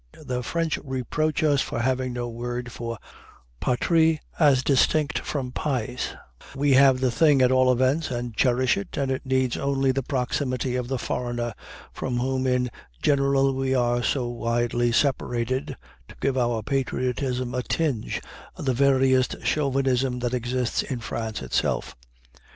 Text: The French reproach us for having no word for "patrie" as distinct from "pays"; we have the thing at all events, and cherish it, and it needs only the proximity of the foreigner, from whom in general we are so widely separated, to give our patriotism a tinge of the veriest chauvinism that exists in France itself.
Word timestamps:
The 0.23 0.41
French 0.41 0.79
reproach 0.83 1.43
us 1.43 1.61
for 1.61 1.77
having 1.79 2.11
no 2.11 2.27
word 2.27 2.71
for 2.71 2.97
"patrie" 3.59 4.19
as 4.39 4.63
distinct 4.63 5.19
from 5.19 5.51
"pays"; 5.51 6.15
we 6.55 6.71
have 6.73 7.01
the 7.01 7.11
thing 7.11 7.39
at 7.43 7.51
all 7.51 7.71
events, 7.71 8.09
and 8.09 8.35
cherish 8.35 8.77
it, 8.77 8.97
and 8.97 9.11
it 9.11 9.27
needs 9.27 9.57
only 9.57 9.91
the 9.91 10.01
proximity 10.01 10.75
of 10.75 10.87
the 10.87 10.97
foreigner, 10.97 11.53
from 11.93 12.17
whom 12.17 12.47
in 12.47 12.71
general 13.03 13.53
we 13.53 13.75
are 13.75 14.01
so 14.01 14.27
widely 14.27 14.91
separated, 14.91 15.77
to 16.07 16.15
give 16.19 16.35
our 16.35 16.63
patriotism 16.63 17.53
a 17.53 17.61
tinge 17.61 18.19
of 18.55 18.65
the 18.65 18.73
veriest 18.73 19.35
chauvinism 19.45 20.17
that 20.17 20.33
exists 20.33 20.81
in 20.81 20.99
France 20.99 21.43
itself. 21.43 21.95